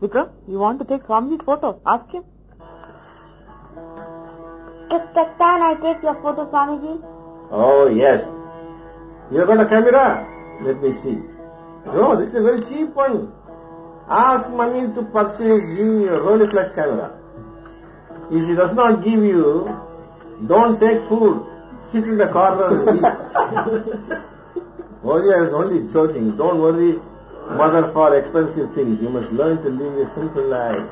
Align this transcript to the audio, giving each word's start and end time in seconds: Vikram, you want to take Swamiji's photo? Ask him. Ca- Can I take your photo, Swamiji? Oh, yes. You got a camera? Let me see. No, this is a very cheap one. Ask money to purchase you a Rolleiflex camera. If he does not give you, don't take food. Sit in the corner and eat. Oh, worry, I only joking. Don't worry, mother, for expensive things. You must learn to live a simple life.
Vikram, 0.00 0.30
you 0.48 0.58
want 0.58 0.78
to 0.80 0.84
take 0.84 1.02
Swamiji's 1.04 1.44
photo? 1.44 1.80
Ask 1.86 2.10
him. 2.10 2.24
Ca- 4.90 5.34
Can 5.38 5.62
I 5.62 5.74
take 5.80 6.02
your 6.02 6.14
photo, 6.22 6.46
Swamiji? 6.50 7.02
Oh, 7.50 7.86
yes. 7.88 8.24
You 9.30 9.46
got 9.46 9.60
a 9.60 9.66
camera? 9.66 10.26
Let 10.62 10.82
me 10.82 10.92
see. 11.02 11.18
No, 11.86 12.16
this 12.16 12.28
is 12.30 12.34
a 12.36 12.42
very 12.42 12.60
cheap 12.68 12.94
one. 12.94 13.32
Ask 14.08 14.50
money 14.50 14.92
to 14.94 15.02
purchase 15.04 15.64
you 15.78 16.08
a 16.14 16.20
Rolleiflex 16.20 16.74
camera. 16.74 17.12
If 18.30 18.46
he 18.48 18.54
does 18.54 18.74
not 18.74 19.02
give 19.04 19.22
you, 19.22 19.74
don't 20.46 20.80
take 20.80 21.08
food. 21.08 21.46
Sit 21.92 22.04
in 22.04 22.18
the 22.18 22.28
corner 22.28 22.88
and 22.88 22.98
eat. 22.98 24.20
Oh, 25.06 25.20
worry, 25.20 25.34
I 25.34 25.50
only 25.52 25.92
joking. 25.92 26.34
Don't 26.34 26.58
worry, 26.60 26.98
mother, 27.50 27.92
for 27.92 28.16
expensive 28.16 28.74
things. 28.74 29.00
You 29.00 29.08
must 29.10 29.30
learn 29.32 29.62
to 29.62 29.70
live 29.70 30.08
a 30.08 30.14
simple 30.14 30.44
life. 30.44 30.88